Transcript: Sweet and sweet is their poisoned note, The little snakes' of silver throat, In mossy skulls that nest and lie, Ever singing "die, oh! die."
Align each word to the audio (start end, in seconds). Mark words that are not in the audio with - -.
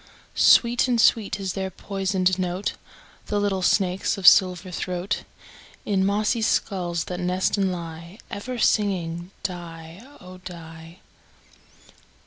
Sweet 0.33 0.87
and 0.87 0.99
sweet 0.99 1.39
is 1.39 1.53
their 1.53 1.69
poisoned 1.69 2.39
note, 2.39 2.73
The 3.27 3.39
little 3.39 3.61
snakes' 3.61 4.17
of 4.17 4.25
silver 4.25 4.71
throat, 4.71 5.25
In 5.85 6.03
mossy 6.03 6.41
skulls 6.41 7.03
that 7.03 7.19
nest 7.19 7.55
and 7.55 7.71
lie, 7.71 8.17
Ever 8.31 8.57
singing 8.57 9.29
"die, 9.43 10.01
oh! 10.19 10.39
die." 10.39 11.01